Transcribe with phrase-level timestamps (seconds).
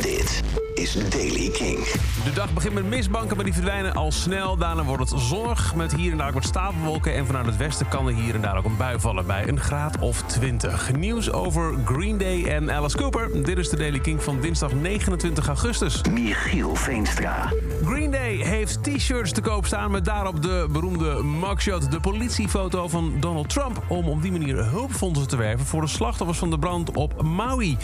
[0.00, 0.42] Dit
[0.74, 1.78] is Daily King.
[2.24, 4.56] De dag begint met mistbanken, maar die verdwijnen al snel.
[4.56, 7.14] Daarna wordt het zonnig met hier en daar wat stapelwolken.
[7.14, 9.60] En vanuit het westen kan er hier en daar ook een bui vallen bij een
[9.60, 10.92] graad of 20.
[10.96, 13.44] Nieuws over Green Day en Alice Cooper.
[13.44, 16.02] Dit is de Daily King van dinsdag 29 augustus.
[16.10, 17.52] Michiel Veenstra.
[17.84, 23.12] Green Day heeft t-shirts te koop staan met daarop de beroemde mugshot, de politiefoto van
[23.20, 23.82] Donald Trump.
[23.88, 27.76] Om op die manier hulpfondsen te werven voor de slachtoffers van de brand op Maui.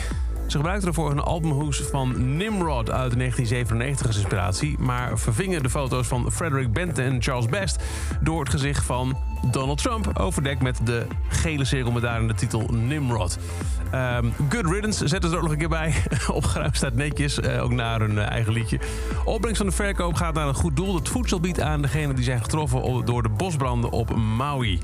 [0.46, 6.06] Ze gebruikten ervoor een albumhoes van Nimrod uit 1997 als inspiratie, maar vervingen de foto's
[6.06, 7.82] van Frederick Benton en Charles Best
[8.20, 12.68] door het gezicht van Donald Trump, overdekt met de gele cirkel met daarin de titel
[12.72, 13.38] Nimrod.
[13.94, 15.94] Um, Good Riddance zetten ze er ook nog een keer bij.
[16.32, 18.78] Opgeruimd staat netjes, uh, ook naar hun uh, eigen liedje.
[19.24, 22.24] Opbrengst van de verkoop gaat naar een goed doel dat voedsel biedt aan degenen die
[22.24, 24.80] zijn getroffen door de bosbranden op Maui.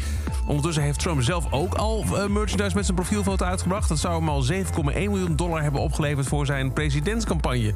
[0.46, 3.88] Ondertussen heeft Trump zelf ook al uh, merchandise met zijn profielfoto uitgebracht.
[3.88, 4.62] Dat zou hem al 7,1
[4.94, 7.74] miljoen dollar hebben opgeleverd voor zijn presidentscampagne.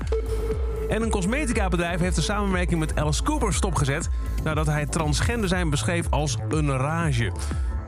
[0.88, 4.08] En een cosmetica-bedrijf heeft de samenwerking met Alice Cooper stopgezet...
[4.44, 7.32] nadat hij transgender zijn beschreef als een rage.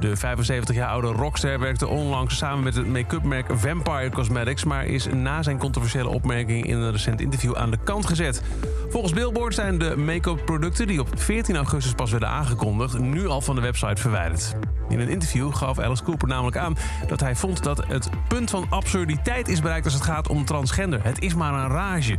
[0.01, 4.65] De 75 jaar oude rockster werkte onlangs samen met het make-up-merk Vampire Cosmetics...
[4.65, 8.43] maar is na zijn controversiële opmerking in een recent interview aan de kant gezet.
[8.89, 12.99] Volgens Billboard zijn de make-up producten die op 14 augustus pas werden aangekondigd...
[12.99, 14.57] nu al van de website verwijderd.
[14.89, 16.77] In een interview gaf Alice Cooper namelijk aan
[17.07, 21.05] dat hij vond dat het punt van absurditeit is bereikt als het gaat om transgender.
[21.05, 22.17] Het is maar een rage.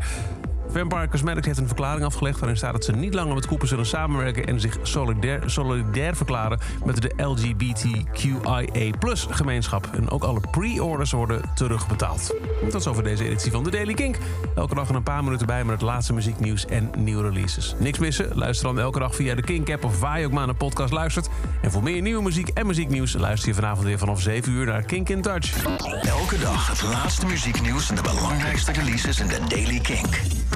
[0.69, 3.85] Vampire Cosmetics heeft een verklaring afgelegd waarin staat dat ze niet langer met Cooper zullen
[3.85, 8.91] samenwerken en zich solidair, verklaren met de LGBTQIA
[9.29, 9.89] gemeenschap.
[9.93, 12.35] En ook alle pre-orders worden terugbetaald.
[12.69, 14.17] Tot zover deze editie van de Daily Kink.
[14.55, 17.75] Elke dag een paar minuten bij met het laatste muzieknieuws en nieuwe releases.
[17.79, 18.29] Niks missen?
[18.33, 20.93] Luister dan elke dag via de Kink-app of waar je ook maar naar een podcast
[20.93, 21.29] luistert.
[21.61, 24.81] En voor meer nieuwe muziek en muzieknieuws luister je vanavond weer vanaf 7 uur naar
[24.81, 25.65] Kink in Touch.
[26.01, 30.19] Elke dag het laatste muzieknieuws en de belangrijkste releases in de Daily Kink.